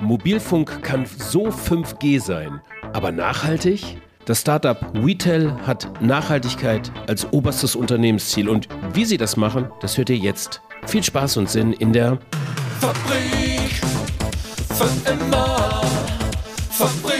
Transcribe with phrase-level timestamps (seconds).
[0.00, 2.60] Mobilfunk kann so 5G sein,
[2.92, 3.98] aber nachhaltig?
[4.24, 10.10] Das Startup WeTel hat Nachhaltigkeit als oberstes Unternehmensziel und wie sie das machen, das hört
[10.10, 10.60] ihr jetzt.
[10.86, 12.18] Viel Spaß und Sinn in der
[12.80, 13.80] Fabrik
[14.74, 15.82] für immer.
[16.70, 17.15] Fabrik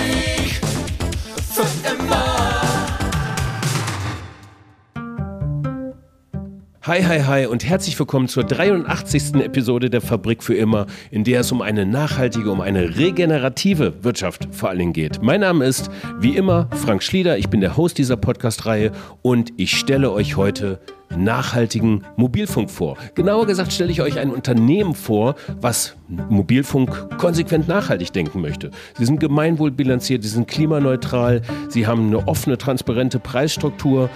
[6.87, 9.35] Hi, hi, hi und herzlich willkommen zur 83.
[9.43, 14.47] Episode der Fabrik für immer, in der es um eine nachhaltige, um eine regenerative Wirtschaft
[14.53, 15.21] vor allen Dingen geht.
[15.21, 17.39] Mein Name ist, wie immer, Frank Schlieder.
[17.39, 20.79] Ich bin der Host dieser Podcast-Reihe und ich stelle euch heute
[21.15, 22.97] nachhaltigen Mobilfunk vor.
[23.15, 28.71] Genauer gesagt stelle ich euch ein Unternehmen vor, was Mobilfunk konsequent nachhaltig denken möchte.
[28.97, 34.11] Sie sind gemeinwohlbilanziert, sie sind klimaneutral, sie haben eine offene, transparente Preisstruktur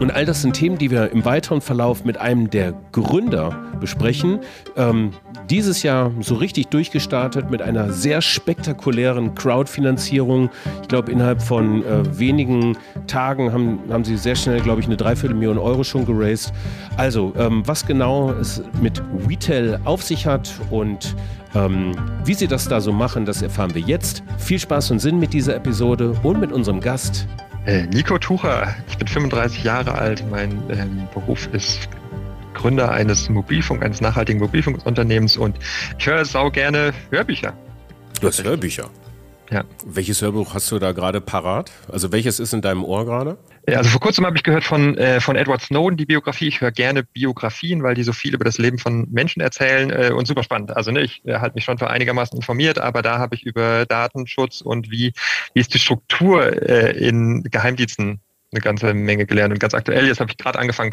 [0.00, 4.40] und all das sind Themen, die wir im weiteren Verlauf mit einem der Gründer besprechen.
[4.76, 5.10] Ähm,
[5.50, 10.50] dieses Jahr so richtig durchgestartet mit einer sehr spektakulären Crowdfinanzierung.
[10.82, 14.96] Ich glaube, innerhalb von äh, wenigen Tagen haben, haben sie sehr schnell, glaube ich, eine
[14.96, 16.27] Dreiviertelmillion Euro schon geraced.
[16.96, 21.14] Also, ähm, was genau es mit Retail auf sich hat und
[21.54, 21.92] ähm,
[22.24, 24.22] wie sie das da so machen, das erfahren wir jetzt.
[24.38, 27.26] Viel Spaß und Sinn mit dieser Episode und mit unserem Gast.
[27.66, 30.24] Äh, Nico Tucher, ich bin 35 Jahre alt.
[30.30, 31.88] Mein ähm, Beruf ist
[32.54, 35.58] Gründer eines Mobilfunk, eines nachhaltigen Mobilfunkunternehmens und
[35.98, 37.52] ich höre sau gerne Hörbücher.
[38.20, 38.90] Du hast Hörbücher?
[39.50, 39.64] Ja.
[39.84, 41.70] Welches Hörbuch hast du da gerade parat?
[41.90, 43.38] Also welches ist in deinem Ohr gerade?
[43.66, 46.48] Also vor kurzem habe ich gehört von, äh, von Edward Snowden die Biografie.
[46.48, 50.10] Ich höre gerne Biografien, weil die so viel über das Leben von Menschen erzählen äh,
[50.12, 50.76] und super spannend.
[50.76, 53.84] Also ne, ich äh, halte mich schon für einigermaßen informiert, aber da habe ich über
[53.86, 55.12] Datenschutz und wie,
[55.54, 58.20] wie ist die Struktur äh, in Geheimdiensten
[58.52, 59.52] eine ganze Menge gelernt.
[59.52, 60.92] Und ganz aktuell, jetzt habe ich gerade angefangen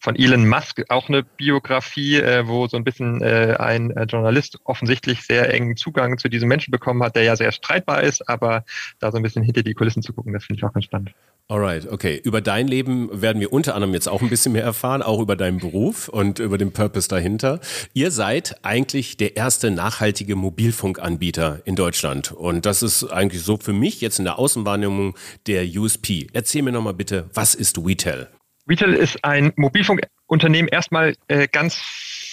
[0.00, 4.58] von Elon Musk, auch eine Biografie, äh, wo so ein bisschen äh, ein äh, Journalist
[4.64, 8.64] offensichtlich sehr engen Zugang zu diesem Menschen bekommen hat, der ja sehr streitbar ist, aber
[9.00, 11.14] da so ein bisschen hinter die Kulissen zu gucken, das finde ich auch ganz spannend.
[11.46, 12.18] Alright, okay.
[12.24, 15.36] Über dein Leben werden wir unter anderem jetzt auch ein bisschen mehr erfahren, auch über
[15.36, 17.60] deinen Beruf und über den Purpose dahinter.
[17.92, 22.32] Ihr seid eigentlich der erste nachhaltige Mobilfunkanbieter in Deutschland.
[22.32, 26.28] Und das ist eigentlich so für mich jetzt in der Außenwahrnehmung der USP.
[26.32, 28.28] Erzähl mir nochmal bitte, was ist Retail?
[28.68, 31.76] Retail ist ein Mobilfunkunternehmen erstmal äh, ganz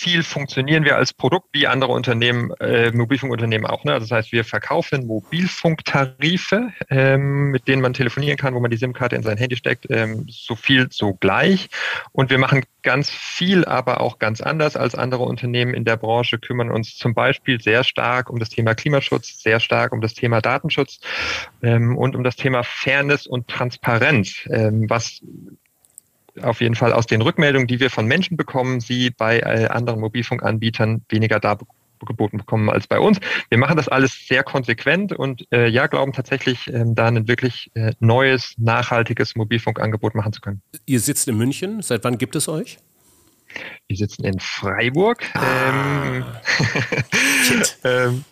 [0.02, 3.84] viel funktionieren wir als Produkt wie andere Unternehmen, äh, Mobilfunkunternehmen auch.
[3.84, 3.94] Ne?
[3.94, 8.78] Also das heißt, wir verkaufen Mobilfunktarife, ähm, mit denen man telefonieren kann, wo man die
[8.78, 11.70] SIM-Karte in sein Handy steckt, ähm, so viel so gleich.
[12.14, 16.40] Und wir machen ganz viel, aber auch ganz anders als andere Unternehmen in der Branche,
[16.40, 20.42] kümmern uns zum Beispiel sehr stark um das Thema Klimaschutz, sehr stark um das Thema
[20.42, 21.00] Datenschutz
[21.62, 25.22] ähm, und um das Thema Fairness und Transparenz, ähm, was
[26.42, 30.00] auf jeden Fall aus den Rückmeldungen, die wir von Menschen bekommen, sie bei äh, anderen
[30.00, 33.20] Mobilfunkanbietern weniger dargeboten bekommen als bei uns.
[33.50, 37.72] Wir machen das alles sehr konsequent und äh, ja, glauben tatsächlich, äh, da ein wirklich
[37.74, 40.62] äh, neues, nachhaltiges Mobilfunkangebot machen zu können.
[40.86, 41.82] Ihr sitzt in München.
[41.82, 42.78] Seit wann gibt es euch?
[43.92, 45.22] Wir sitzen in Freiburg.
[45.34, 45.68] Ah.
[45.68, 46.26] Ähm,
[47.84, 48.26] ähm,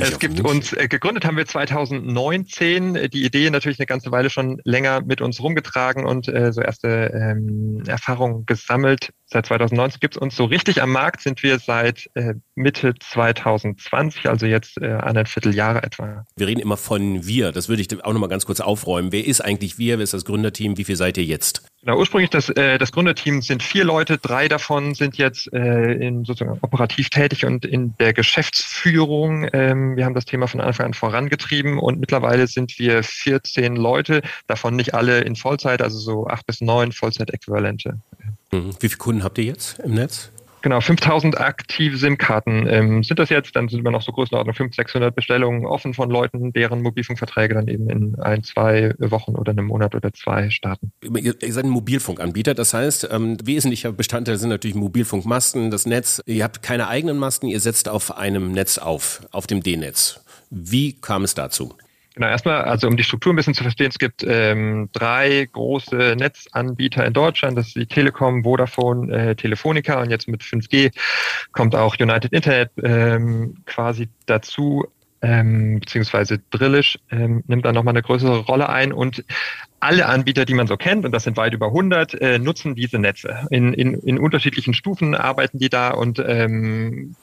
[0.00, 4.60] es gibt uns, äh, gegründet haben wir 2019, die Idee natürlich eine ganze Weile schon
[4.64, 9.14] länger mit uns rumgetragen und äh, so erste ähm, Erfahrungen gesammelt.
[9.24, 14.28] Seit 2019 gibt es uns so richtig am Markt, sind wir seit äh, Mitte 2020,
[14.28, 16.26] also jetzt äh, eineinviertel Jahre etwa.
[16.36, 19.10] Wir reden immer von wir, das würde ich auch nochmal ganz kurz aufräumen.
[19.10, 19.96] Wer ist eigentlich wir?
[19.96, 20.76] Wer ist das Gründerteam?
[20.76, 21.64] Wie viel seid ihr jetzt?
[21.80, 26.24] Genau, ursprünglich das, äh, das Gründerteam sind vier Leute, drei davon sind jetzt äh, in
[26.24, 29.48] sozusagen operativ tätig und in der Geschäftsführung.
[29.52, 34.22] Ähm, wir haben das Thema von Anfang an vorangetrieben und mittlerweile sind wir 14 Leute,
[34.46, 38.00] davon nicht alle in Vollzeit, also so acht bis neun Vollzeitäquivalente.
[38.52, 38.70] Mhm.
[38.80, 40.30] Wie viele Kunden habt ihr jetzt im Netz?
[40.62, 43.54] Genau, 5000 aktive SIM-Karten ähm, sind das jetzt.
[43.56, 47.68] Dann sind wir noch so Größenordnung 500, 600 Bestellungen offen von Leuten, deren Mobilfunkverträge dann
[47.68, 50.92] eben in ein, zwei Wochen oder einem Monat oder zwei starten.
[51.02, 56.22] Ihr, seid ein Mobilfunkanbieter, das heißt, ähm, wesentlicher Bestandteil sind natürlich Mobilfunkmasten, das Netz.
[56.26, 60.24] Ihr habt keine eigenen Masten, ihr setzt auf einem Netz auf, auf dem D-Netz.
[60.50, 61.74] Wie kam es dazu?
[62.14, 66.14] Genau, erstmal, also um die Struktur ein bisschen zu verstehen, es gibt ähm, drei große
[66.18, 67.56] Netzanbieter in Deutschland.
[67.56, 70.92] Das ist die Telekom, Vodafone, äh, Telefonica und jetzt mit 5G
[71.52, 74.84] kommt auch United Internet ähm, quasi dazu,
[75.22, 79.24] ähm, beziehungsweise Drillish ähm, nimmt dann nochmal eine größere Rolle ein und
[79.80, 82.98] alle Anbieter, die man so kennt, und das sind weit über 100, äh, nutzen diese
[82.98, 83.46] Netze.
[83.50, 87.16] In, in, in unterschiedlichen Stufen arbeiten die da und ähm,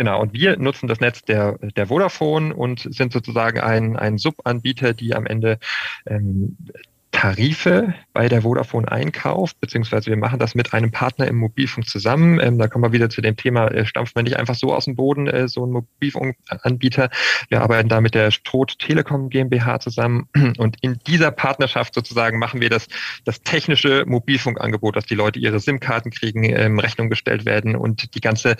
[0.00, 4.94] Genau, und wir nutzen das Netz der, der Vodafone und sind sozusagen ein, ein Subanbieter,
[4.94, 5.58] die am Ende
[6.06, 6.56] ähm,
[7.10, 12.40] Tarife bei der Vodafone einkauft, beziehungsweise wir machen das mit einem Partner im Mobilfunk zusammen.
[12.40, 14.86] Ähm, da kommen wir wieder zu dem Thema, äh, stampfen wir nicht einfach so aus
[14.86, 17.10] dem Boden, äh, so ein Mobilfunkanbieter.
[17.50, 22.62] Wir arbeiten da mit der Stroth Telekom GmbH zusammen und in dieser Partnerschaft sozusagen machen
[22.62, 22.88] wir das,
[23.26, 28.22] das technische Mobilfunkangebot, dass die Leute ihre SIM-Karten kriegen, ähm, Rechnung gestellt werden und die
[28.22, 28.56] ganze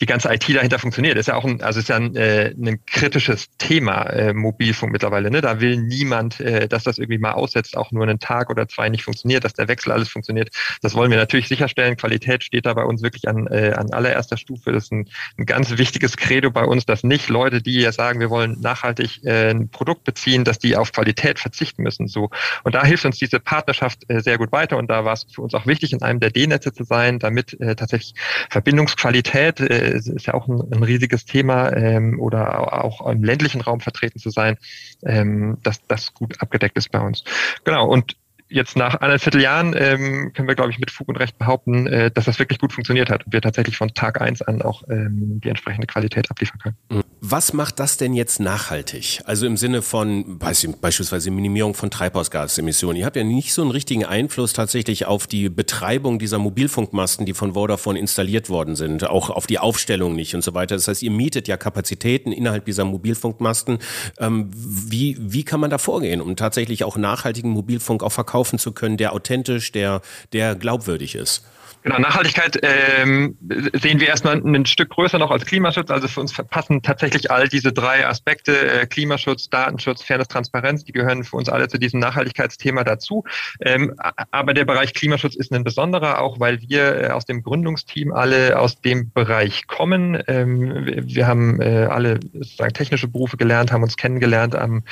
[0.00, 1.16] die ganze IT dahinter funktioniert.
[1.16, 5.30] Ist ja auch ein, also ist ja ein, äh, ein kritisches Thema, äh, Mobilfunk mittlerweile.
[5.30, 5.40] Ne?
[5.40, 8.88] Da will niemand, äh, dass das irgendwie mal aussetzt, auch nur einen Tag oder zwei
[8.88, 10.50] nicht funktioniert, dass der Wechsel alles funktioniert.
[10.82, 11.96] Das wollen wir natürlich sicherstellen.
[11.96, 14.72] Qualität steht da bei uns wirklich an, äh, an allererster Stufe.
[14.72, 15.08] Das ist ein,
[15.38, 19.24] ein ganz wichtiges Credo bei uns, dass nicht Leute, die ja sagen, wir wollen nachhaltig
[19.24, 22.08] äh, ein Produkt beziehen, dass die auf Qualität verzichten müssen.
[22.08, 22.30] So.
[22.64, 24.76] Und da hilft uns diese Partnerschaft äh, sehr gut weiter.
[24.76, 27.58] Und da war es für uns auch wichtig, in einem der D-Netze zu sein, damit
[27.60, 28.14] äh, tatsächlich
[28.50, 33.80] Verbindungsqualität äh, ist ja auch ein, ein riesiges Thema ähm, oder auch im ländlichen Raum
[33.80, 34.56] vertreten zu sein,
[35.04, 37.24] ähm, dass das gut abgedeckt ist bei uns.
[37.64, 38.16] Genau, und
[38.54, 42.10] jetzt nach anderthalb Jahren ähm, können wir, glaube ich, mit Fug und Recht behaupten, äh,
[42.10, 45.40] dass das wirklich gut funktioniert hat und wir tatsächlich von Tag eins an auch ähm,
[45.42, 46.76] die entsprechende Qualität abliefern können.
[46.88, 47.02] Mhm.
[47.26, 49.22] Was macht das denn jetzt nachhaltig?
[49.24, 52.98] Also im Sinne von beispielsweise Minimierung von Treibhausgasemissionen.
[52.98, 57.32] Ihr habt ja nicht so einen richtigen Einfluss tatsächlich auf die Betreibung dieser Mobilfunkmasten, die
[57.32, 60.74] von Vodafone installiert worden sind, auch auf die Aufstellung nicht und so weiter.
[60.74, 63.78] Das heißt, ihr mietet ja Kapazitäten innerhalb dieser Mobilfunkmasten.
[64.18, 68.72] Ähm, wie, wie kann man da vorgehen, um tatsächlich auch nachhaltigen Mobilfunk auch verkaufen zu
[68.72, 70.02] können, der authentisch, der,
[70.32, 71.44] der glaubwürdig ist?
[71.84, 73.36] Genau, Nachhaltigkeit ähm,
[73.74, 75.90] sehen wir erstmal ein Stück größer noch als Klimaschutz.
[75.90, 80.92] Also für uns passen tatsächlich all diese drei Aspekte, äh, Klimaschutz, Datenschutz, Fairness, Transparenz, die
[80.92, 83.24] gehören für uns alle zu diesem Nachhaltigkeitsthema dazu.
[83.60, 83.94] Ähm,
[84.30, 88.58] aber der Bereich Klimaschutz ist ein besonderer, auch weil wir äh, aus dem Gründungsteam alle
[88.58, 90.22] aus dem Bereich kommen.
[90.26, 94.84] Ähm, wir haben äh, alle sozusagen technische Berufe gelernt, haben uns kennengelernt am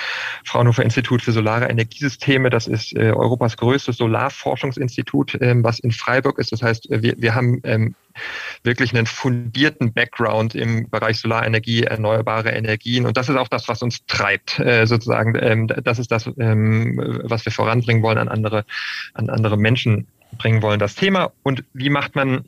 [0.45, 2.51] Fraunhofer Institut für Solare Energiesysteme.
[2.51, 6.53] Das ist äh, Europas größtes Solarforschungsinstitut, ähm, was in Freiburg ist.
[6.53, 7.95] Das heißt, heißt, wir, wir haben ähm,
[8.63, 13.07] wirklich einen fundierten Background im Bereich Solarenergie, erneuerbare Energien.
[13.07, 15.37] Und das ist auch das, was uns treibt, äh, sozusagen.
[15.41, 18.65] Ähm, das ist das, was wir voranbringen wollen, an andere,
[19.15, 20.07] an andere Menschen
[20.39, 21.33] bringen wollen, das Thema.
[21.43, 22.45] Und wie macht man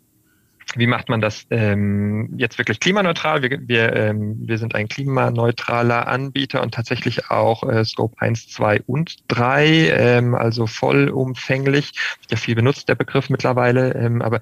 [0.76, 3.42] wie macht man das ähm, jetzt wirklich klimaneutral?
[3.42, 8.82] Wir, wir, ähm, wir sind ein klimaneutraler Anbieter und tatsächlich auch äh, Scope 1, 2
[8.86, 11.92] und 3, ähm, also vollumfänglich.
[12.30, 14.40] Ja viel benutzt, der Begriff mittlerweile, ähm, aber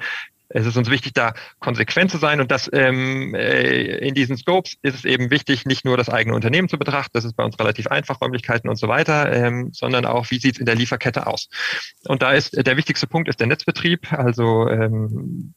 [0.54, 4.76] es ist uns wichtig, da konsequent zu sein und das ähm, äh, in diesen Scopes
[4.82, 7.58] ist es eben wichtig, nicht nur das eigene Unternehmen zu betrachten, das ist bei uns
[7.58, 11.26] relativ einfach, Räumlichkeiten und so weiter, ähm, sondern auch, wie sieht es in der Lieferkette
[11.26, 11.48] aus.
[12.04, 15.54] Und da ist der wichtigste Punkt ist der Netzbetrieb, also ähm,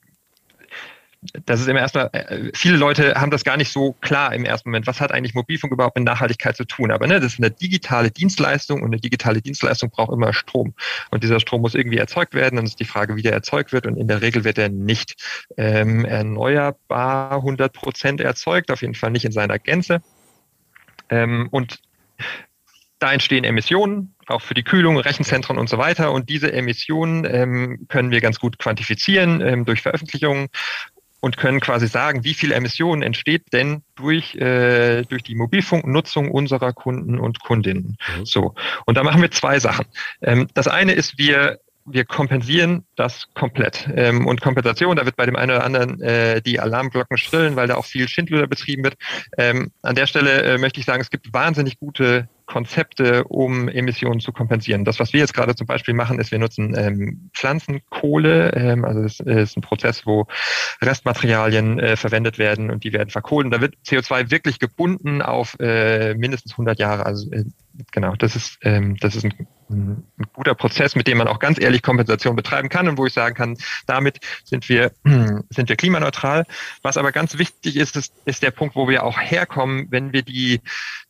[1.45, 4.69] das ist immer erstmal, äh, viele Leute haben das gar nicht so klar im ersten
[4.69, 4.88] Moment.
[4.88, 6.92] Was hat eigentlich Mobilfunk überhaupt mit Nachhaltigkeit zu tun?
[6.92, 10.74] Aber ne, das ist eine digitale Dienstleistung und eine digitale Dienstleistung braucht immer Strom.
[11.12, 12.57] Und dieser Strom muss irgendwie erzeugt werden.
[12.57, 13.88] Dann ist die Frage, wie der erzeugt wird.
[13.88, 15.16] Und in der Regel wird er nicht
[15.57, 20.01] ähm, erneuerbar 100 Prozent erzeugt, auf jeden Fall nicht in seiner Gänze.
[21.10, 21.80] Ähm, und
[23.00, 26.12] da entstehen Emissionen, auch für die Kühlung, Rechenzentren und so weiter.
[26.12, 30.48] Und diese Emissionen ähm, können wir ganz gut quantifizieren ähm, durch Veröffentlichungen
[31.25, 36.72] und können quasi sagen, wie viel Emissionen entsteht denn durch, äh, durch die Mobilfunknutzung unserer
[36.72, 37.98] Kunden und Kundinnen.
[38.19, 38.25] Mhm.
[38.27, 38.54] So.
[38.86, 39.88] Und da machen wir zwei Sachen.
[40.22, 43.87] Ähm, das eine ist, wir wir kompensieren das komplett.
[43.95, 47.67] Ähm, und Kompensation, da wird bei dem einen oder anderen äh, die Alarmglocken schrillen, weil
[47.67, 48.95] da auch viel Schindluder betrieben wird.
[49.37, 54.19] Ähm, an der Stelle äh, möchte ich sagen, es gibt wahnsinnig gute Konzepte, um Emissionen
[54.19, 54.85] zu kompensieren.
[54.85, 58.51] Das, was wir jetzt gerade zum Beispiel machen, ist, wir nutzen ähm, Pflanzenkohle.
[58.54, 60.27] Ähm, also es ist ein Prozess, wo
[60.81, 63.45] Restmaterialien äh, verwendet werden und die werden verkohlt.
[63.45, 67.06] Und da wird CO2 wirklich gebunden auf äh, mindestens 100 Jahre.
[67.06, 67.45] Also äh,
[67.91, 70.03] genau, das ist, ähm, das ist ein, ein,
[70.33, 73.35] guter Prozess, mit dem man auch ganz ehrlich Kompensation betreiben kann und wo ich sagen
[73.35, 74.91] kann, damit sind wir,
[75.49, 76.45] sind wir klimaneutral.
[76.81, 80.21] Was aber ganz wichtig ist, ist, ist der Punkt, wo wir auch herkommen, wenn wir
[80.21, 80.61] die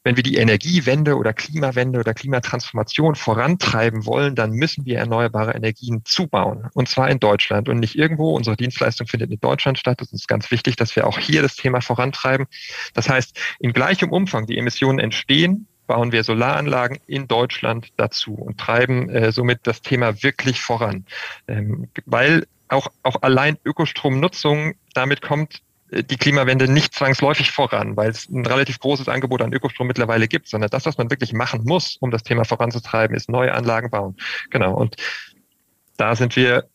[0.06, 6.04] wenn wir die Energiewende oder Klimawende oder Klimatransformation vorantreiben wollen, dann müssen wir erneuerbare Energien
[6.06, 6.70] zubauen.
[6.76, 8.36] Und zwar in Deutschland und nicht irgendwo.
[8.36, 10.00] Unsere Dienstleistung findet in Deutschland statt.
[10.04, 12.46] Es ist ganz wichtig, dass wir auch hier das Thema vorantreiben.
[12.94, 18.60] Das heißt, in gleichem Umfang die Emissionen entstehen, bauen wir Solaranlagen in Deutschland dazu und
[18.60, 21.06] treiben äh, somit das Thema wirklich voran.
[21.48, 25.62] Ähm, weil auch, auch allein Ökostromnutzung damit kommt
[25.92, 30.28] äh, die Klimawende nicht zwangsläufig voran, weil es ein relativ großes Angebot an Ökostrom mittlerweile
[30.28, 33.90] gibt, sondern das, was man wirklich machen muss, um das Thema voranzutreiben, ist neue Anlagen
[33.90, 34.16] bauen.
[34.50, 34.74] Genau.
[34.74, 34.96] Und
[35.98, 36.66] da sind wir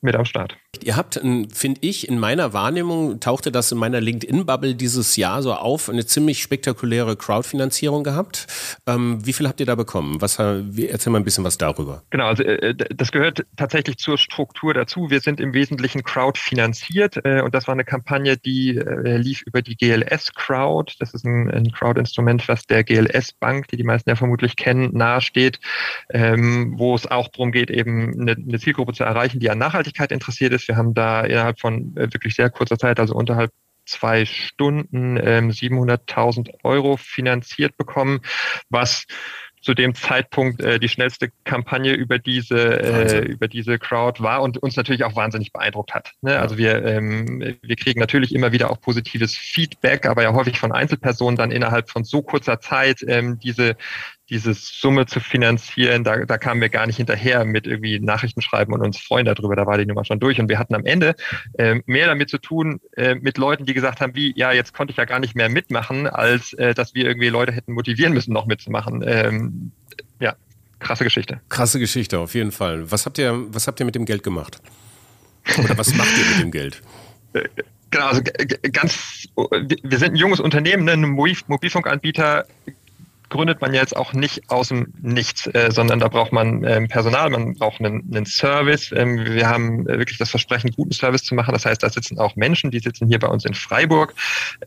[0.00, 0.56] mit am Start.
[0.82, 1.20] Ihr habt,
[1.52, 6.06] finde ich, in meiner Wahrnehmung tauchte das in meiner LinkedIn-Bubble dieses Jahr so auf, eine
[6.06, 8.46] ziemlich spektakuläre Crowdfinanzierung gehabt.
[8.86, 10.20] Ähm, wie viel habt ihr da bekommen?
[10.20, 12.02] Was, erzähl mal ein bisschen was darüber.
[12.10, 15.10] Genau, also äh, das gehört tatsächlich zur Struktur dazu.
[15.10, 19.62] Wir sind im Wesentlichen crowdfinanziert äh, und das war eine Kampagne, die äh, lief über
[19.62, 20.94] die GLS Crowd.
[21.00, 24.90] Das ist ein, ein Crowd-Instrument, was der GLS Bank, die die meisten ja vermutlich kennen,
[24.92, 25.58] nahesteht,
[26.10, 30.12] ähm, wo es auch darum geht, eben eine, eine Zielgruppe zu erreichen, die an Nachhaltigkeit
[30.12, 30.68] interessiert ist ist.
[30.68, 33.52] Wir haben da innerhalb von äh, wirklich sehr kurzer Zeit, also unterhalb
[33.86, 38.20] zwei Stunden, ähm, 700.000 Euro finanziert bekommen,
[38.68, 39.06] was
[39.62, 44.58] zu dem Zeitpunkt äh, die schnellste Kampagne über diese äh, über diese Crowd war und
[44.58, 46.12] uns natürlich auch wahnsinnig beeindruckt hat.
[46.22, 46.38] Ne?
[46.38, 50.72] Also wir ähm, wir kriegen natürlich immer wieder auch positives Feedback, aber ja häufig von
[50.72, 53.76] Einzelpersonen dann innerhalb von so kurzer Zeit ähm, diese
[54.30, 58.72] diese Summe zu finanzieren, da, da kamen wir gar nicht hinterher mit irgendwie Nachrichten schreiben
[58.72, 60.40] und uns freuen darüber, da war die Nummer schon durch.
[60.40, 61.16] Und wir hatten am Ende
[61.58, 64.92] äh, mehr damit zu tun, äh, mit Leuten, die gesagt haben, wie, ja, jetzt konnte
[64.92, 68.32] ich ja gar nicht mehr mitmachen, als äh, dass wir irgendwie Leute hätten motivieren müssen,
[68.32, 69.02] noch mitzumachen.
[69.04, 69.72] Ähm,
[70.20, 70.36] ja,
[70.78, 71.40] krasse Geschichte.
[71.48, 72.90] Krasse Geschichte, auf jeden Fall.
[72.90, 74.62] Was habt ihr, was habt ihr mit dem Geld gemacht?
[75.58, 76.82] Oder was macht ihr mit dem Geld?
[77.90, 78.22] Genau, also
[78.72, 82.46] ganz, wir sind ein junges Unternehmen, ne, ein Mobilfunkanbieter,
[83.30, 87.30] gründet man jetzt auch nicht aus dem Nichts, äh, sondern da braucht man ähm, Personal,
[87.30, 88.92] man braucht einen, einen Service.
[88.92, 91.52] Ähm, wir haben äh, wirklich das Versprechen, guten Service zu machen.
[91.52, 94.14] Das heißt, da sitzen auch Menschen, die sitzen hier bei uns in Freiburg.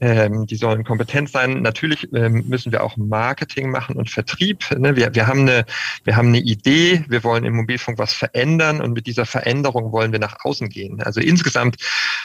[0.01, 1.61] Ähm, die sollen kompetent sein.
[1.61, 4.63] Natürlich ähm, müssen wir auch Marketing machen und Vertrieb.
[4.77, 4.95] Ne?
[4.95, 5.65] Wir, wir, haben eine,
[6.05, 10.11] wir haben eine Idee, wir wollen im Mobilfunk was verändern und mit dieser Veränderung wollen
[10.11, 11.01] wir nach außen gehen.
[11.01, 11.75] Also insgesamt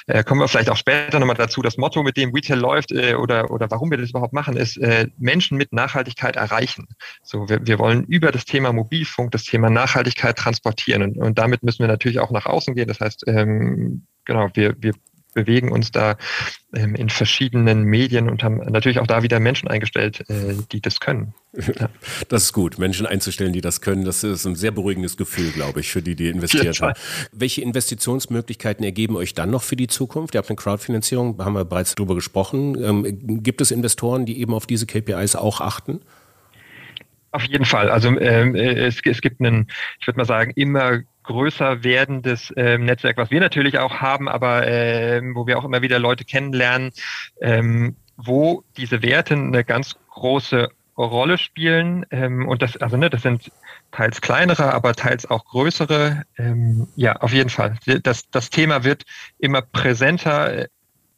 [0.07, 1.63] äh, kommen wir vielleicht auch später nochmal dazu.
[1.63, 4.77] Das Motto, mit dem Retail läuft äh, oder, oder warum wir das überhaupt machen, ist
[4.79, 6.87] äh, Menschen mit Nachhaltigkeit Nachhaltigkeit erreichen.
[7.23, 11.63] So, wir, wir wollen über das Thema Mobilfunk das Thema Nachhaltigkeit transportieren und, und damit
[11.63, 12.89] müssen wir natürlich auch nach außen gehen.
[12.89, 14.93] Das heißt, ähm, genau, wir, wir
[15.39, 16.17] bewegen uns da
[16.75, 21.01] ähm, in verschiedenen Medien und haben natürlich auch da wieder Menschen eingestellt, äh, die das
[21.01, 21.35] können.
[21.55, 21.89] Ja.
[22.29, 24.05] Das ist gut, Menschen einzustellen, die das können.
[24.05, 26.95] Das ist ein sehr beruhigendes Gefühl, glaube ich, für die, die investiert haben.
[27.33, 30.35] Welche Investitionsmöglichkeiten ergeben euch dann noch für die Zukunft?
[30.35, 32.77] Ihr habt eine Crowdfinanzierung, da haben wir bereits drüber gesprochen.
[32.83, 36.01] Ähm, gibt es Investoren, die eben auf diese KPIs auch achten?
[37.31, 37.91] Auf jeden Fall.
[37.91, 39.69] Also ähm, es, es gibt einen,
[40.01, 44.67] ich würde mal sagen, immer größer werdendes ähm, Netzwerk, was wir natürlich auch haben, aber
[44.67, 46.91] äh, wo wir auch immer wieder Leute kennenlernen,
[47.43, 52.07] ähm, wo diese Werte eine ganz große Rolle spielen.
[52.11, 53.53] Ähm, und das, also ne, das sind
[53.93, 56.23] teils kleinere, aber teils auch größere.
[56.39, 57.77] Ähm, ja, auf jeden Fall.
[58.03, 59.05] Das, das Thema wird
[59.39, 60.69] immer präsenter äh,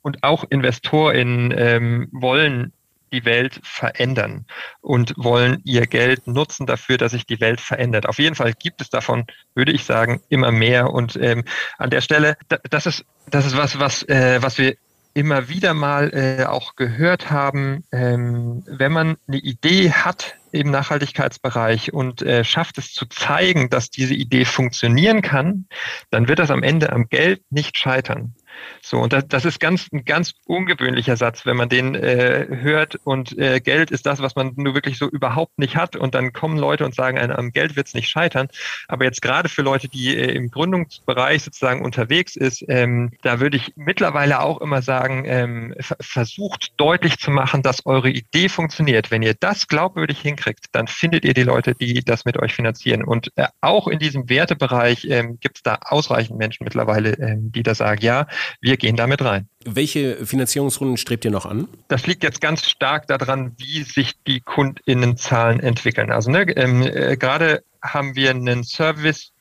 [0.03, 2.73] und auch InvestorInnen ähm, wollen
[3.13, 4.47] die Welt verändern
[4.81, 8.07] und wollen ihr Geld nutzen dafür, dass sich die Welt verändert.
[8.07, 10.91] Auf jeden Fall gibt es davon, würde ich sagen, immer mehr.
[10.91, 11.45] Und ähm,
[11.79, 14.77] an der Stelle, das ist, das ist was, was, äh, was wir
[15.15, 21.93] immer wieder mal äh, auch gehört haben, ähm, wenn man eine Idee hat im Nachhaltigkeitsbereich
[21.93, 25.67] und äh, schafft es zu zeigen, dass diese Idee funktionieren kann,
[26.11, 28.35] dann wird das am Ende am Geld nicht scheitern.
[28.83, 32.97] So, und das, das ist ganz, ein ganz ungewöhnlicher Satz, wenn man den äh, hört
[33.05, 36.33] und äh, Geld ist das, was man nur wirklich so überhaupt nicht hat und dann
[36.33, 38.49] kommen Leute und sagen, am Geld wird es nicht scheitern.
[38.89, 43.57] Aber jetzt gerade für Leute, die äh, im Gründungsbereich sozusagen unterwegs ist, ähm, da würde
[43.57, 49.11] ich mittlerweile auch immer sagen, ähm, versucht deutlich zu machen, dass eure Idee funktioniert.
[49.11, 53.05] Wenn ihr das glaubwürdig hinkriegt, dann findet ihr die Leute, die das mit euch finanzieren.
[53.05, 57.63] Und äh, auch in diesem Wertebereich ähm, gibt es da ausreichend Menschen mittlerweile, ähm, die
[57.63, 58.27] da sagen, ja,
[58.61, 59.49] wir gehen damit rein.
[59.65, 61.69] Welche Finanzierungsrunden strebt ihr noch an?
[61.89, 66.11] Das liegt jetzt ganz stark daran, wie sich die KundInnenzahlen entwickeln.
[66.11, 69.33] Also ne, ähm, äh, gerade haben wir einen Service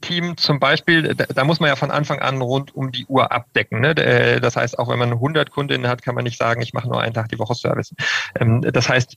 [0.00, 3.32] Team zum Beispiel, da, da, muss man ja von Anfang an rund um die Uhr
[3.32, 3.80] abdecken.
[3.80, 3.96] Ne?
[3.96, 6.88] Äh, das heißt, auch wenn man 100 Kundinnen hat, kann man nicht sagen, ich mache
[6.88, 7.92] nur einen Tag die Woche Service.
[8.38, 9.16] Ähm, das heißt,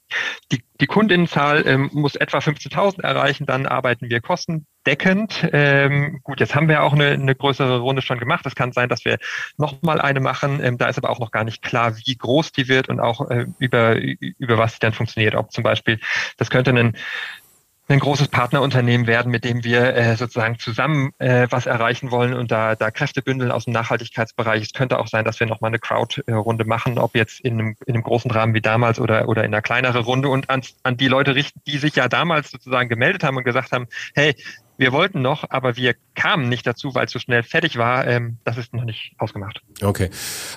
[0.52, 5.48] die, die Kundinnenzahl ähm, muss etwa 15.000 erreichen, dann arbeiten wir kostendeckend.
[5.54, 8.46] Ähm, gut, jetzt haben wir auch eine, eine größere Runde schon gemacht.
[8.48, 9.20] Es kann sein, dass wir
[9.58, 10.60] nochmal eine machen.
[10.64, 13.30] Ähm, da ist aber auch noch gar nicht klar, wie groß die wird und auch
[13.30, 15.36] äh, über, über was sie dann funktioniert.
[15.36, 16.00] Ob zum Beispiel,
[16.38, 16.98] das könnte ein
[17.89, 22.51] ein großes Partnerunternehmen werden, mit dem wir äh, sozusagen zusammen äh, was erreichen wollen und
[22.51, 24.62] da, da Kräfte bündeln aus dem Nachhaltigkeitsbereich.
[24.62, 27.96] Es könnte auch sein, dass wir nochmal eine Crowd-Runde machen, ob jetzt in einem, in
[27.96, 31.08] einem großen Rahmen wie damals oder, oder in einer kleineren Runde und an, an die
[31.08, 34.36] Leute richten, die sich ja damals sozusagen gemeldet haben und gesagt haben, hey,
[34.78, 38.08] wir wollten noch, aber wir kamen nicht dazu, weil es so schnell fertig war.
[38.08, 39.62] Ähm, das ist noch nicht ausgemacht.
[39.82, 40.10] Okay.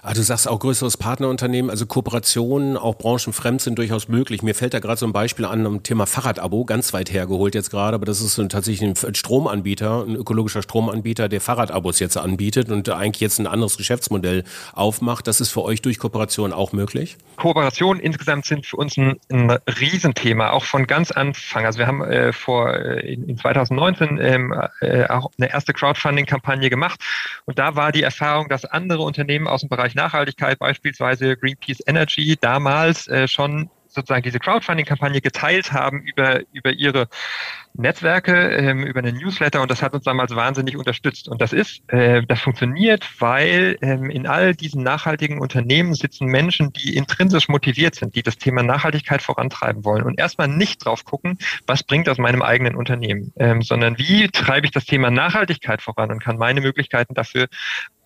[0.03, 4.43] Also du sagst auch größeres Partnerunternehmen, also Kooperationen, auch branchenfremd sind durchaus möglich.
[4.43, 7.71] Mir fällt da gerade so ein Beispiel an am Thema Fahrradabo, ganz weit hergeholt jetzt
[7.71, 12.89] gerade, aber das ist tatsächlich ein Stromanbieter, ein ökologischer Stromanbieter, der Fahrradabos jetzt anbietet und
[12.89, 15.27] eigentlich jetzt ein anderes Geschäftsmodell aufmacht.
[15.27, 17.17] Das ist für euch durch Kooperation auch möglich?
[17.37, 19.50] Kooperationen insgesamt sind für uns ein, ein
[19.81, 21.65] Riesenthema, auch von ganz Anfang.
[21.65, 26.71] Also wir haben äh, vor äh, in, in 2019 ähm, äh, auch eine erste Crowdfunding-Kampagne
[26.71, 27.00] gemacht.
[27.45, 32.37] Und da war die Erfahrung, dass andere Unternehmen aus dem Bereich Nachhaltigkeit, beispielsweise Greenpeace Energy,
[32.40, 37.09] damals äh, schon sozusagen diese Crowdfunding-Kampagne geteilt haben über, über ihre
[37.75, 41.29] Netzwerke, ähm, über einen Newsletter und das hat uns damals wahnsinnig unterstützt.
[41.29, 46.73] Und das ist, äh, das funktioniert, weil ähm, in all diesen nachhaltigen Unternehmen sitzen Menschen,
[46.73, 51.39] die intrinsisch motiviert sind, die das Thema Nachhaltigkeit vorantreiben wollen und erstmal nicht drauf gucken,
[51.67, 56.11] was bringt aus meinem eigenen Unternehmen, ähm, sondern wie treibe ich das Thema Nachhaltigkeit voran
[56.11, 57.47] und kann meine Möglichkeiten dafür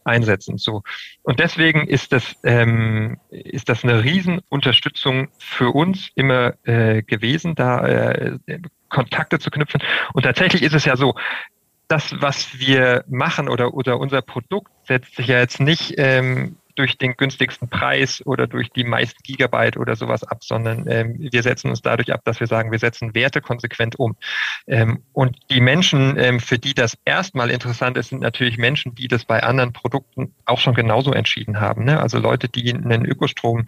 [0.05, 0.59] einsetzen.
[0.59, 0.83] So.
[1.23, 7.87] Und deswegen ist das, ähm, ist das eine Riesenunterstützung für uns immer äh, gewesen, da
[7.87, 8.39] äh,
[8.95, 9.83] Kontakte zu knüpfen.
[10.15, 11.15] Und tatsächlich ist es ja so,
[11.89, 16.99] das, was wir machen oder, oder unser Produkt setzt sich ja jetzt nicht ähm, durch
[16.99, 21.71] den günstigsten Preis oder durch die meisten Gigabyte oder sowas ab, sondern ähm, wir setzen
[21.71, 24.17] uns dadurch ab, dass wir sagen, wir setzen Werte konsequent um.
[24.67, 29.09] Ähm, und die Menschen, ähm, für die das erstmal interessant ist, sind natürlich Menschen, die
[29.09, 31.85] das bei anderen Produkten auch schon genauso entschieden haben.
[31.85, 32.01] Ne?
[32.01, 33.67] Also Leute, die einen Ökostrom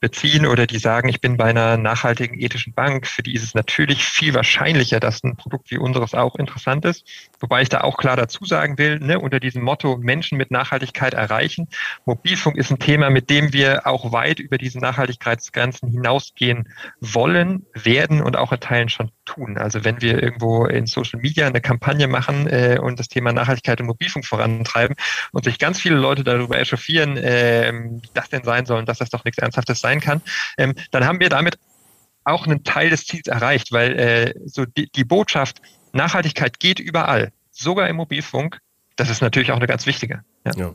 [0.00, 3.54] beziehen oder die sagen, ich bin bei einer nachhaltigen ethischen Bank, für die ist es
[3.54, 7.04] natürlich viel wahrscheinlicher, dass ein Produkt wie unseres auch interessant ist.
[7.40, 11.14] Wobei ich da auch klar dazu sagen will, ne, unter diesem Motto Menschen mit Nachhaltigkeit
[11.14, 11.68] erreichen,
[12.04, 16.68] Mobilfunk Mobilfunk ist ein Thema, mit dem wir auch weit über diese Nachhaltigkeitsgrenzen hinausgehen
[17.00, 19.58] wollen, werden und auch in Teilen schon tun.
[19.58, 23.80] Also wenn wir irgendwo in Social Media eine Kampagne machen äh, und das Thema Nachhaltigkeit
[23.80, 24.94] im Mobilfunk vorantreiben
[25.32, 28.98] und sich ganz viele Leute darüber echauffieren, äh, wie das denn sein soll und dass
[28.98, 30.22] das doch nichts Ernsthaftes sein kann,
[30.56, 31.58] ähm, dann haben wir damit
[32.22, 35.60] auch einen Teil des Ziels erreicht, weil äh, so die, die Botschaft
[35.92, 38.60] Nachhaltigkeit geht überall, sogar im Mobilfunk.
[38.94, 40.22] Das ist natürlich auch eine ganz wichtige.
[40.44, 40.52] Ja.
[40.56, 40.74] ja.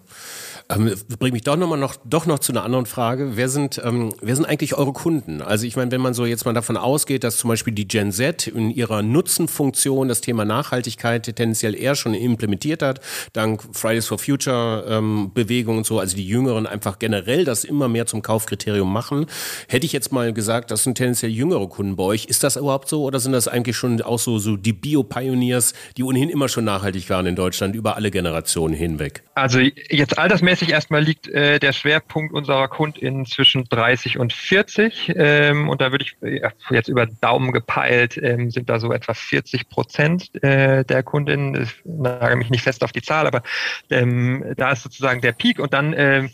[0.72, 3.32] Ähm, bringt mich doch noch mal noch, doch noch zu einer anderen Frage.
[3.36, 5.42] Wer sind, ähm, wer sind eigentlich eure Kunden?
[5.42, 8.12] Also ich meine, wenn man so jetzt mal davon ausgeht, dass zum Beispiel die Gen
[8.12, 13.02] Z in ihrer Nutzenfunktion das Thema Nachhaltigkeit tendenziell eher schon implementiert hat,
[13.34, 17.88] dank Fridays for Future ähm, Bewegung und so, also die Jüngeren einfach generell das immer
[17.88, 19.26] mehr zum Kaufkriterium machen,
[19.68, 22.26] hätte ich jetzt mal gesagt, das sind tendenziell jüngere Kunden bei euch.
[22.26, 26.04] Ist das überhaupt so oder sind das eigentlich schon auch so, so die Bio-Pioneers, die
[26.04, 29.24] ohnehin immer schon nachhaltig waren in Deutschland über alle Generationen hinweg?
[29.36, 35.12] Also jetzt altersmäßig Preismäßig erstmal liegt äh, der Schwerpunkt unserer KundInnen zwischen 30 und 40.
[35.16, 39.14] Ähm, und da würde ich äh, jetzt über Daumen gepeilt, ähm, sind da so etwa
[39.14, 41.64] 40 Prozent äh, der KundInnen.
[41.64, 43.42] Ich nagel mich nicht fest auf die Zahl, aber
[43.90, 45.60] ähm, da ist sozusagen der Peak.
[45.60, 46.30] Und dann ähm,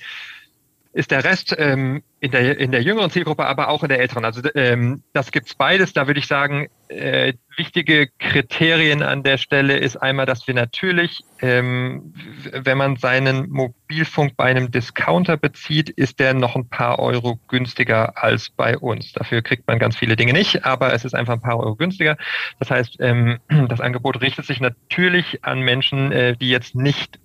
[0.94, 4.26] ist der Rest ähm, in, der, in der jüngeren Zielgruppe, aber auch in der älteren.
[4.26, 5.94] Also ähm, das gibt's beides.
[5.94, 11.24] Da würde ich sagen, äh, wichtige Kriterien an der Stelle ist einmal, dass wir natürlich,
[11.42, 12.14] ähm,
[12.52, 18.18] wenn man seinen Mobilfunk bei einem Discounter bezieht, ist der noch ein paar Euro günstiger
[18.18, 19.12] als bei uns.
[19.14, 22.18] Dafür kriegt man ganz viele Dinge nicht, aber es ist einfach ein paar Euro günstiger.
[22.60, 23.38] Das heißt, ähm,
[23.70, 27.20] das Angebot richtet sich natürlich an Menschen, äh, die jetzt nicht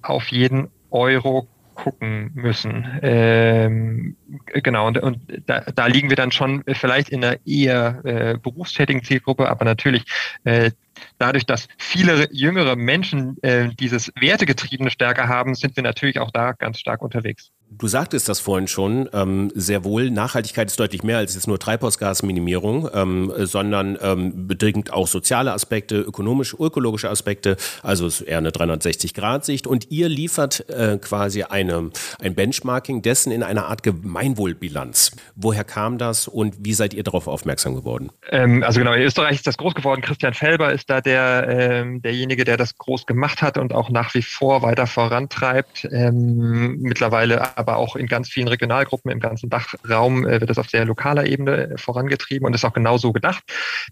[0.00, 2.86] auf jeden Euro gucken müssen.
[3.02, 8.38] Ähm, genau, und, und da, da, liegen wir dann schon vielleicht in einer eher äh,
[8.38, 10.04] berufstätigen Zielgruppe, aber natürlich
[10.44, 10.70] äh,
[11.18, 16.52] dadurch, dass viele jüngere Menschen äh, dieses Wertegetriebene stärker haben, sind wir natürlich auch da
[16.52, 17.52] ganz stark unterwegs.
[17.78, 20.10] Du sagtest das vorhin schon, ähm, sehr wohl.
[20.10, 25.96] Nachhaltigkeit ist deutlich mehr als jetzt nur Treibhausgasminimierung, ähm, sondern ähm, bedingt auch soziale Aspekte,
[25.96, 27.56] ökonomische, ökologische Aspekte.
[27.82, 29.66] Also es ist eher eine 360-Grad-Sicht.
[29.66, 35.12] Und ihr liefert äh, quasi eine, ein Benchmarking dessen in einer Art Gemeinwohlbilanz.
[35.34, 38.10] Woher kam das und wie seid ihr darauf aufmerksam geworden?
[38.30, 40.02] Ähm, also genau, in Österreich ist das groß geworden.
[40.02, 44.12] Christian Felber ist da der, ähm, derjenige, der das groß gemacht hat und auch nach
[44.14, 45.88] wie vor weiter vorantreibt.
[45.90, 50.68] Ähm, mittlerweile aber auch in ganz vielen Regionalgruppen im ganzen Dachraum äh, wird das auf
[50.68, 53.42] sehr lokaler Ebene vorangetrieben und ist auch genau so gedacht.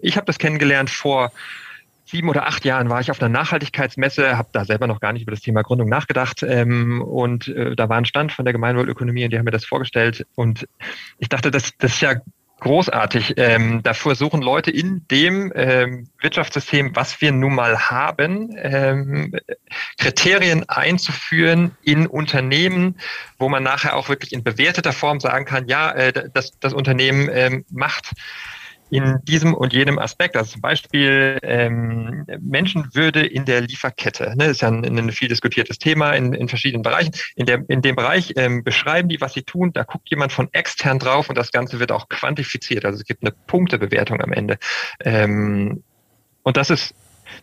[0.01, 1.33] Ich habe das kennengelernt vor
[2.05, 5.23] sieben oder acht Jahren war ich auf einer Nachhaltigkeitsmesse, habe da selber noch gar nicht
[5.23, 9.25] über das Thema Gründung nachgedacht ähm, und äh, da war ein Stand von der Gemeinwohlökonomie
[9.25, 10.67] und die haben mir das vorgestellt und
[11.19, 12.17] ich dachte, das, das ist ja
[12.61, 13.35] großartig.
[13.37, 19.35] Ähm, da versuchen Leute in dem ähm, Wirtschaftssystem, was wir nun mal haben, ähm,
[19.99, 22.99] Kriterien einzuführen in Unternehmen,
[23.39, 27.29] wo man nachher auch wirklich in bewerteter Form sagen kann, ja, äh, das, das Unternehmen
[27.33, 28.13] ähm, macht
[28.91, 30.37] in diesem und jenem Aspekt.
[30.37, 34.35] Also zum Beispiel ähm, Menschenwürde in der Lieferkette.
[34.37, 37.13] Ne, das ist ja ein, ein viel diskutiertes Thema in, in verschiedenen Bereichen.
[37.37, 39.73] In, der, in dem Bereich ähm, beschreiben die, was sie tun.
[39.73, 42.85] Da guckt jemand von extern drauf und das Ganze wird auch quantifiziert.
[42.85, 44.59] Also es gibt eine Punktebewertung am Ende.
[45.05, 45.83] Ähm,
[46.43, 46.95] und das ist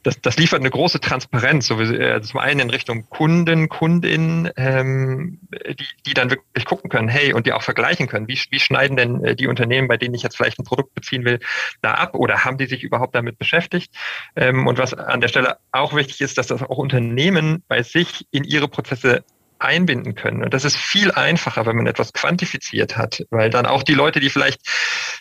[0.03, 4.49] das, das liefert eine große Transparenz, so wie, äh, zum einen in Richtung Kunden, Kundinnen,
[4.57, 8.59] ähm, die, die dann wirklich gucken können, hey, und die auch vergleichen können, wie, wie
[8.59, 11.39] schneiden denn äh, die Unternehmen, bei denen ich jetzt vielleicht ein Produkt beziehen will,
[11.81, 13.93] da ab oder haben die sich überhaupt damit beschäftigt?
[14.35, 18.27] Ähm, und was an der Stelle auch wichtig ist, dass das auch Unternehmen bei sich
[18.31, 19.23] in ihre Prozesse
[19.59, 20.43] einbinden können.
[20.43, 24.19] Und das ist viel einfacher, wenn man etwas quantifiziert hat, weil dann auch die Leute,
[24.19, 24.61] die vielleicht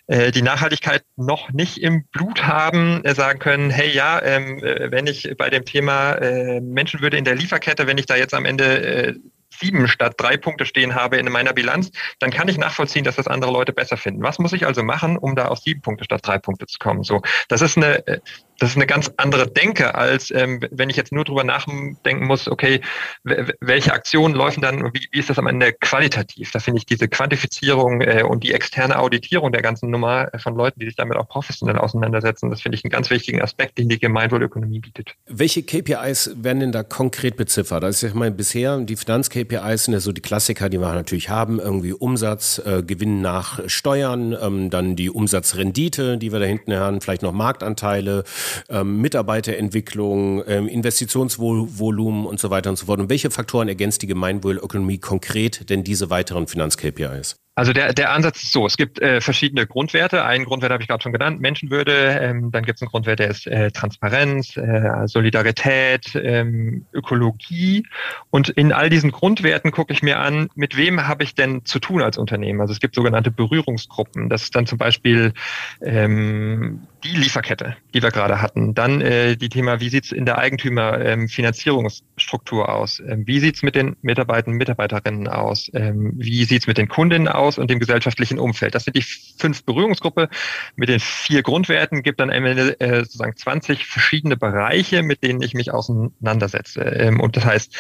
[0.07, 4.91] äh, die Nachhaltigkeit noch nicht im Blut haben, äh, sagen können, hey ja, ähm, äh,
[4.91, 8.45] wenn ich bei dem Thema äh, Menschenwürde in der Lieferkette, wenn ich da jetzt am
[8.45, 9.15] Ende äh,
[9.51, 13.27] sieben statt drei Punkte stehen habe in meiner Bilanz, dann kann ich nachvollziehen, dass das
[13.27, 14.23] andere Leute besser finden.
[14.23, 17.03] Was muss ich also machen, um da auf sieben Punkte statt drei Punkte zu kommen?
[17.03, 18.21] So, das ist eine, äh,
[18.59, 22.49] das ist eine ganz andere Denke, als ähm, wenn ich jetzt nur drüber nachdenken muss,
[22.49, 22.81] okay,
[23.25, 26.51] welche Aktionen laufen dann, wie, wie ist das am Ende qualitativ?
[26.53, 30.81] Da finde ich diese Quantifizierung äh, und die externe Auditierung der ganzen Nummer von Leuten,
[30.81, 33.99] die sich damit auch professionell auseinandersetzen, das finde ich einen ganz wichtigen Aspekt, den die
[33.99, 35.15] Gemeinwohlökonomie bietet.
[35.27, 37.85] Welche KPIs werden denn da konkret beziffert?
[37.85, 38.97] Also ich meine, bisher die
[39.37, 43.61] Finanz-KPIs sind ja so die Klassiker, die wir natürlich haben, irgendwie Umsatz, äh, Gewinn nach
[43.69, 48.25] Steuern, ähm, dann die Umsatzrendite, die wir da hinten haben, vielleicht noch Marktanteile,
[48.69, 53.01] ähm, Mitarbeiterentwicklung, ähm, Investitionsvolumen und so weiter und so fort.
[53.01, 57.37] Und welche Faktoren ergänzt die Gemeinwohlökonomie konkret denn diese weiteren Finanz-KPIs?
[57.57, 60.27] Also der, der Ansatz ist so, es gibt äh, verschiedene Grundwerte.
[60.27, 62.19] Einen Grundwert habe ich gerade schon genannt, Menschenwürde.
[62.21, 67.87] Ähm, dann gibt es einen Grundwert, der ist äh, Transparenz, äh, Solidarität, ähm, Ökologie.
[68.29, 71.79] Und in all diesen Grundwerten gucke ich mir an, mit wem habe ich denn zu
[71.79, 72.61] tun als Unternehmen.
[72.61, 74.29] Also es gibt sogenannte Berührungsgruppen.
[74.29, 75.33] Das ist dann zum Beispiel
[75.81, 78.75] ähm, die Lieferkette, die wir gerade hatten.
[78.75, 83.01] Dann äh, die Thema, wie sieht's in der Eigentümerfinanzierungsstruktur ähm, aus?
[83.01, 85.71] Ähm, wie sieht's mit den Mitarbeitern und Mitarbeiterinnen aus?
[85.75, 87.57] Ähm, wie sieht's mit den Kundinnen aus?
[87.59, 88.75] und dem gesellschaftlichen Umfeld.
[88.75, 90.29] Das sind die fünf Berührungsgruppe
[90.77, 95.73] mit den vier Grundwerten, gibt dann äh, sozusagen 20 verschiedene Bereiche, mit denen ich mich
[95.73, 96.81] auseinandersetze.
[96.81, 97.77] Ähm, und das heißt,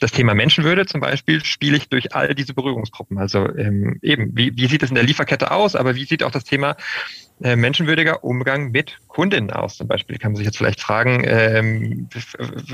[0.00, 3.18] das Thema Menschenwürde zum Beispiel spiele ich durch all diese Berührungsgruppen.
[3.18, 6.32] Also ähm, eben, wie, wie sieht es in der Lieferkette aus, aber wie sieht auch
[6.32, 6.76] das Thema
[7.40, 9.76] menschenwürdiger Umgang mit Kundinnen aus?
[9.76, 12.08] Zum Beispiel kann man sich jetzt vielleicht fragen, ähm,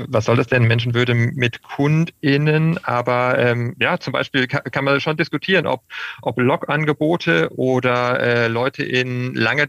[0.07, 2.83] was soll das denn Menschenwürde mit KundInnen?
[2.83, 5.83] Aber ähm, ja, zum Beispiel kann, kann man schon diskutieren, ob,
[6.21, 9.67] ob Log-Angebote oder äh, Leute in lange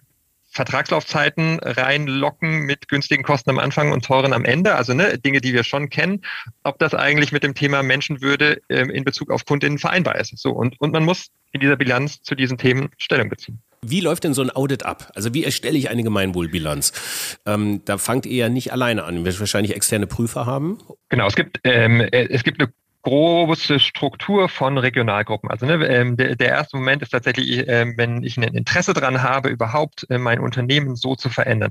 [0.53, 5.55] Vertragslaufzeiten reinlocken mit günstigen Kosten am Anfang und teuren am Ende, also ne, Dinge, die
[5.55, 6.21] wir schon kennen,
[6.63, 10.37] ob das eigentlich mit dem Thema Menschenwürde ähm, in Bezug auf Kundinnen vereinbar ist.
[10.37, 13.63] So und, und man muss in dieser Bilanz zu diesen Themen Stellung beziehen.
[13.85, 15.11] Wie läuft denn so ein Audit ab?
[15.15, 17.41] Also wie erstelle ich eine Gemeinwohlbilanz?
[17.47, 19.17] Ähm, da fangt ihr ja nicht alleine an.
[19.17, 20.79] Ihr werdet wahrscheinlich externe Prüfer haben.
[21.09, 25.51] Genau, es gibt, ähm, äh, es gibt eine große Struktur von Regionalgruppen.
[25.51, 29.23] Also ne, ähm, der, der, erste Moment ist tatsächlich, äh, wenn ich ein Interesse daran
[29.23, 31.71] habe, überhaupt äh, mein Unternehmen so zu verändern.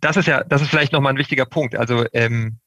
[0.00, 1.76] Das ist ja, das ist vielleicht nochmal ein wichtiger Punkt.
[1.76, 2.58] Also ähm,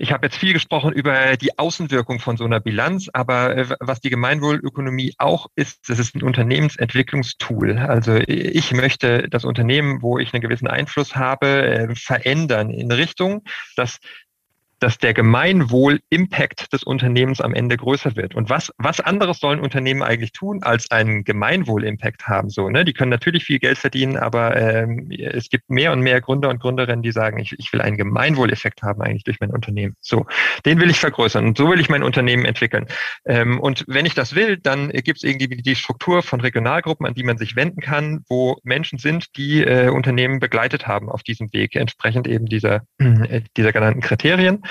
[0.00, 4.00] ich habe jetzt viel gesprochen über die Außenwirkung von so einer Bilanz, aber äh, was
[4.00, 7.78] die Gemeinwohlökonomie auch ist, das ist ein Unternehmensentwicklungstool.
[7.78, 13.42] Also ich möchte das Unternehmen, wo ich einen gewissen Einfluss habe, äh, verändern in Richtung,
[13.74, 13.98] dass
[14.80, 18.34] dass der Gemeinwohl-Impact des Unternehmens am Ende größer wird.
[18.34, 22.50] Und was, was anderes sollen Unternehmen eigentlich tun, als einen Gemeinwohl-Impact haben?
[22.50, 22.84] So, ne?
[22.84, 26.60] Die können natürlich viel Geld verdienen, aber ähm, es gibt mehr und mehr Gründer und
[26.60, 29.94] Gründerinnen, die sagen, ich, ich will einen Gemeinwohl-Effekt haben eigentlich durch mein Unternehmen.
[30.00, 30.26] So,
[30.64, 32.86] den will ich vergrößern und so will ich mein Unternehmen entwickeln.
[33.26, 37.14] Ähm, und wenn ich das will, dann gibt es irgendwie die Struktur von Regionalgruppen, an
[37.14, 41.52] die man sich wenden kann, wo Menschen sind, die äh, Unternehmen begleitet haben auf diesem
[41.52, 44.62] Weg, entsprechend eben dieser, äh, dieser genannten Kriterien.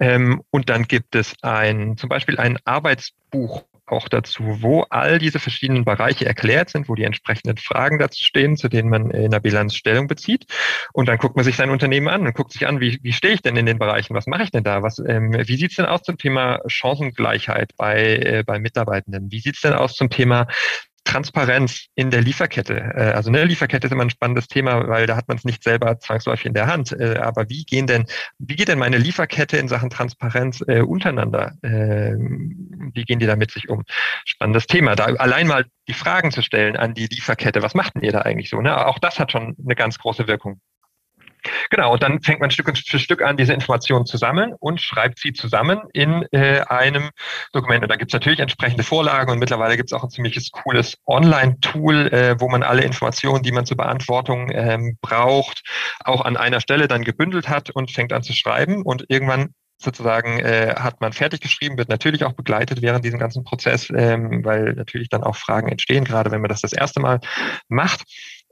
[0.00, 5.38] Ähm, und dann gibt es ein, zum Beispiel ein Arbeitsbuch auch dazu, wo all diese
[5.38, 9.40] verschiedenen Bereiche erklärt sind, wo die entsprechenden Fragen dazu stehen, zu denen man in der
[9.40, 10.46] Bilanz Stellung bezieht.
[10.92, 13.34] Und dann guckt man sich sein Unternehmen an und guckt sich an, wie, wie stehe
[13.34, 15.86] ich denn in den Bereichen, was mache ich denn da, was, ähm, wie sieht's denn
[15.86, 20.46] aus zum Thema Chancengleichheit bei, äh, bei Mitarbeitenden, wie sieht's denn aus zum Thema
[21.10, 22.76] Transparenz in der Lieferkette.
[22.94, 25.64] Äh, also eine Lieferkette ist immer ein spannendes Thema, weil da hat man es nicht
[25.64, 26.92] selber zwangsläufig in der Hand.
[26.92, 28.06] Äh, aber wie gehen denn,
[28.38, 31.54] wie geht denn meine Lieferkette in Sachen Transparenz äh, untereinander?
[31.64, 33.82] Ähm, wie gehen die da mit sich um?
[34.24, 34.94] Spannendes Thema.
[34.94, 38.20] Da allein mal die Fragen zu stellen an die Lieferkette, was macht denn ihr da
[38.20, 38.60] eigentlich so?
[38.60, 38.86] Ne?
[38.86, 40.60] Auch das hat schon eine ganz große Wirkung.
[41.70, 45.18] Genau, und dann fängt man Stück für Stück an, diese Informationen zu sammeln und schreibt
[45.18, 47.10] sie zusammen in äh, einem
[47.52, 47.82] Dokument.
[47.82, 50.96] Und da gibt es natürlich entsprechende Vorlagen und mittlerweile gibt es auch ein ziemliches cooles
[51.06, 55.62] Online-Tool, äh, wo man alle Informationen, die man zur Beantwortung ähm, braucht,
[56.04, 58.82] auch an einer Stelle dann gebündelt hat und fängt an zu schreiben.
[58.82, 63.44] Und irgendwann sozusagen äh, hat man fertig geschrieben, wird natürlich auch begleitet während diesem ganzen
[63.44, 67.20] Prozess, ähm, weil natürlich dann auch Fragen entstehen, gerade wenn man das das erste Mal
[67.68, 68.02] macht.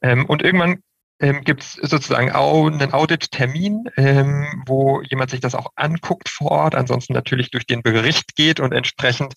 [0.03, 0.83] Ähm, und irgendwann
[1.21, 6.51] ähm, gibt es sozusagen auch einen Audit-Termin, ähm, wo jemand sich das auch anguckt vor
[6.51, 9.35] Ort, ansonsten natürlich durch den Bericht geht und entsprechend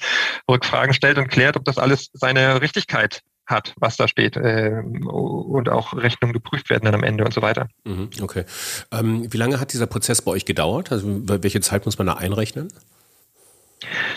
[0.49, 5.69] Rückfragen stellt und klärt, ob das alles seine Richtigkeit hat, was da steht ähm, und
[5.69, 7.67] auch Rechnungen geprüft werden dann am Ende und so weiter.
[7.83, 8.45] Mhm, okay.
[8.91, 10.91] Ähm, wie lange hat dieser Prozess bei euch gedauert?
[10.91, 12.71] Also welche Zeit muss man da einrechnen?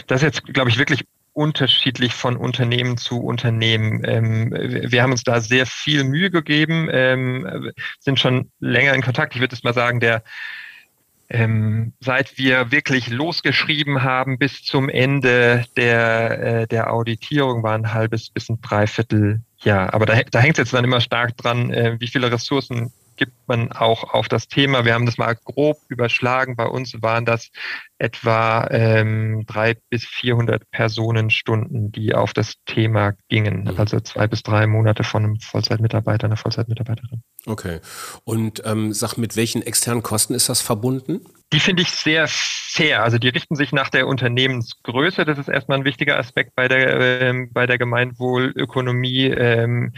[0.07, 4.03] Das ist jetzt, glaube ich, wirklich unterschiedlich von Unternehmen zu Unternehmen.
[4.05, 9.35] Ähm, wir haben uns da sehr viel Mühe gegeben, ähm, sind schon länger in Kontakt.
[9.35, 10.23] Ich würde es mal sagen, der
[11.29, 17.93] ähm, seit wir wirklich losgeschrieben haben bis zum Ende der, äh, der Auditierung war ein
[17.93, 19.93] halbes bis ein Dreivierteljahr.
[19.93, 23.33] Aber da, da hängt es jetzt dann immer stark dran, äh, wie viele Ressourcen gibt
[23.47, 24.85] man auch auf das Thema.
[24.85, 26.57] Wir haben das mal grob überschlagen.
[26.57, 27.51] Bei uns waren das
[27.99, 33.65] etwa ähm, drei bis 400 Personenstunden, die auf das Thema gingen.
[33.65, 33.75] Mhm.
[33.79, 37.23] Also zwei bis drei Monate von einem Vollzeitmitarbeiter, einer Vollzeitmitarbeiterin.
[37.47, 37.81] Okay.
[38.25, 41.21] Und ähm, sag, mit welchen externen Kosten ist das verbunden?
[41.53, 43.03] Die finde ich sehr fair.
[43.03, 45.25] Also die richten sich nach der Unternehmensgröße.
[45.25, 49.27] Das ist erstmal ein wichtiger Aspekt bei der, äh, bei der Gemeinwohlökonomie.
[49.27, 49.93] Ähm,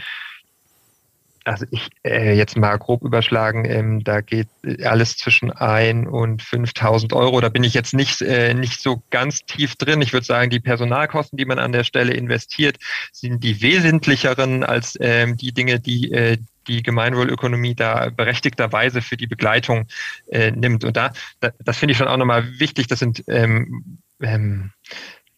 [1.47, 4.49] also ich äh, jetzt mal grob überschlagen, ähm, da geht
[4.83, 7.39] alles zwischen ein und 5.000 Euro.
[7.39, 10.01] Da bin ich jetzt nicht, äh, nicht so ganz tief drin.
[10.01, 12.77] Ich würde sagen, die Personalkosten, die man an der Stelle investiert,
[13.13, 19.27] sind die wesentlicheren als ähm, die Dinge, die äh, die Gemeinwohlökonomie da berechtigterweise für die
[19.27, 19.87] Begleitung
[20.29, 20.83] äh, nimmt.
[20.83, 22.87] Und da, da das finde ich schon auch nochmal wichtig.
[22.87, 24.71] Das sind ähm, ähm,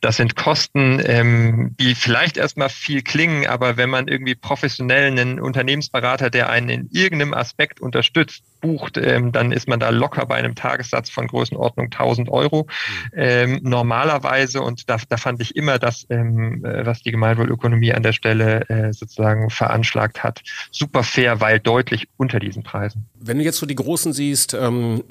[0.02, 5.40] das sind Kosten, ähm, die vielleicht erstmal viel klingen, aber wenn man irgendwie professionell einen
[5.40, 10.36] Unternehmensberater, der einen in irgendeinem Aspekt unterstützt, bucht, ähm, dann ist man da locker bei
[10.36, 13.12] einem Tagessatz von Größenordnung 1000 Euro mhm.
[13.16, 14.62] ähm, normalerweise.
[14.62, 18.70] Und da, da fand ich immer das, ähm, äh, was die Gemeinwohlökonomie an der Stelle
[18.70, 23.06] äh, sozusagen veranschlagt hat, super fair, weil deutlich unter diesen Preisen.
[23.20, 25.04] Wenn du jetzt so die Großen siehst, ähm,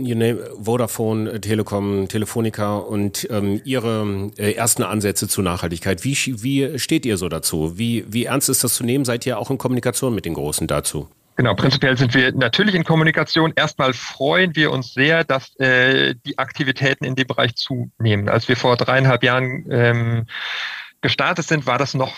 [0.60, 7.16] Vodafone, Telekom, Telefonica und ähm, ihre äh, ersten Ansätze zur Nachhaltigkeit, wie, wie steht ihr
[7.16, 7.78] so dazu?
[7.78, 9.04] Wie, wie ernst ist das zu nehmen?
[9.04, 11.08] Seid ihr auch in Kommunikation mit den Großen dazu?
[11.36, 13.52] Genau, prinzipiell sind wir natürlich in Kommunikation.
[13.54, 18.28] Erstmal freuen wir uns sehr, dass äh, die Aktivitäten in dem Bereich zunehmen.
[18.28, 20.26] Als wir vor dreieinhalb Jahren ähm,
[21.00, 22.12] gestartet sind, war das noch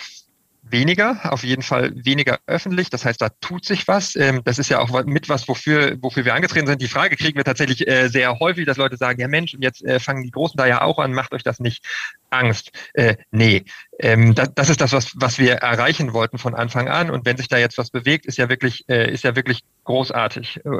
[0.73, 2.91] weniger, auf jeden Fall weniger öffentlich.
[2.91, 4.17] Das heißt, da tut sich was.
[4.17, 6.81] Ähm, das ist ja auch mit was, wofür, wofür wir angetreten sind.
[6.81, 10.01] Die Frage kriegen wir tatsächlich äh, sehr häufig, dass Leute sagen, ja Mensch, jetzt äh,
[10.01, 11.85] fangen die Großen da ja auch an, macht euch das nicht
[12.31, 12.71] Angst.
[12.95, 13.65] Äh, nee,
[14.03, 17.11] ähm, das, das ist das, was, was wir erreichen wollten von Anfang an.
[17.11, 20.65] Und wenn sich da jetzt was bewegt, ist ja wirklich, äh, ist ja wirklich großartig.
[20.65, 20.71] Äh,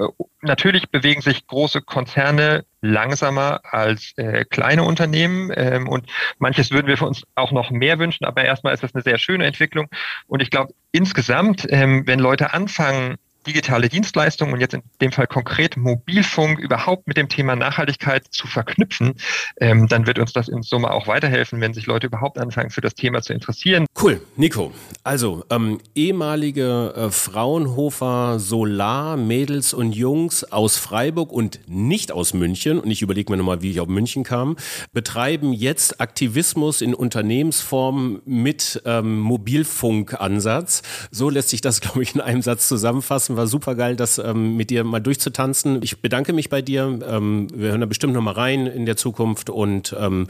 [0.41, 6.07] natürlich bewegen sich große Konzerne langsamer als äh, kleine Unternehmen ähm, und
[6.39, 9.19] manches würden wir für uns auch noch mehr wünschen, aber erstmal ist das eine sehr
[9.19, 9.89] schöne Entwicklung.
[10.27, 15.27] Und ich glaube, insgesamt, ähm, wenn Leute anfangen, digitale Dienstleistungen und jetzt in dem Fall
[15.27, 19.15] konkret Mobilfunk überhaupt mit dem Thema Nachhaltigkeit zu verknüpfen,
[19.61, 22.81] ähm, dann wird uns das in Summe auch weiterhelfen, wenn sich Leute überhaupt anfangen, für
[22.81, 23.87] das Thema zu interessieren.
[24.01, 24.73] Cool, Nico.
[25.05, 32.79] Also ähm, ehemalige äh, Fraunhofer Solar Mädels und Jungs aus Freiburg und nicht aus München,
[32.79, 34.57] und ich überlege mir nochmal, wie ich auf München kam,
[34.93, 40.83] betreiben jetzt Aktivismus in Unternehmensform mit ähm, Mobilfunkansatz.
[41.11, 43.37] So lässt sich das, glaube ich, in einem Satz zusammenfassen lassen.
[43.37, 45.83] War super geil, das ähm, mit dir mal durchzutanzen.
[45.83, 46.99] Ich bedanke mich bei dir.
[47.07, 50.27] Ähm, wir hören da bestimmt noch mal rein in der Zukunft und ähm,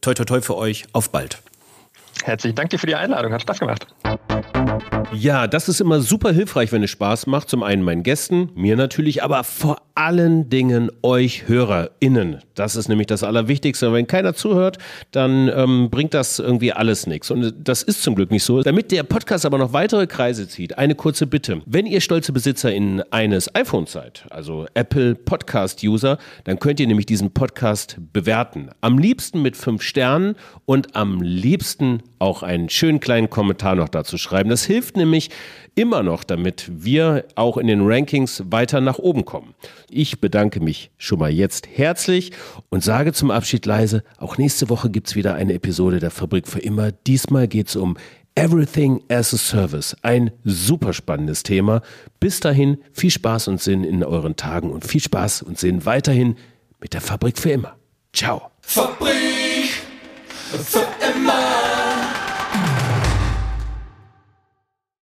[0.00, 0.84] toi toi toi für euch.
[0.92, 1.42] Auf bald.
[2.24, 3.32] Herzlichen Dank dir für die Einladung.
[3.32, 3.86] Hat Spaß gemacht.
[5.12, 7.50] Ja, das ist immer super hilfreich, wenn es Spaß macht.
[7.50, 12.38] Zum einen meinen Gästen, mir natürlich, aber vor allen Dingen euch HörerInnen.
[12.54, 13.92] Das ist nämlich das Allerwichtigste.
[13.92, 14.78] Wenn keiner zuhört,
[15.10, 17.30] dann ähm, bringt das irgendwie alles nichts.
[17.30, 18.62] Und das ist zum Glück nicht so.
[18.62, 21.60] Damit der Podcast aber noch weitere Kreise zieht, eine kurze Bitte.
[21.66, 27.32] Wenn ihr stolze BesitzerInnen eines iPhones seid, also Apple Podcast-User, dann könnt ihr nämlich diesen
[27.32, 28.70] Podcast bewerten.
[28.80, 34.16] Am liebsten mit fünf Sternen und am liebsten auch einen schönen kleinen Kommentar noch dazu
[34.16, 34.48] schreiben.
[34.48, 35.30] Das hilft nämlich
[35.74, 39.54] immer noch, damit wir auch in den Rankings weiter nach oben kommen.
[39.90, 42.30] Ich bedanke mich schon mal jetzt herzlich
[42.70, 46.46] und sage zum Abschied leise, auch nächste Woche gibt es wieder eine Episode der Fabrik
[46.46, 46.92] für immer.
[46.92, 47.96] Diesmal geht es um
[48.36, 49.96] Everything as a Service.
[50.02, 51.82] Ein super spannendes Thema.
[52.20, 56.36] Bis dahin viel Spaß und Sinn in euren Tagen und viel Spaß und Sinn weiterhin
[56.80, 57.74] mit der Fabrik für immer.
[58.12, 58.42] Ciao.
[58.60, 59.70] Fabrik
[60.52, 61.41] für immer.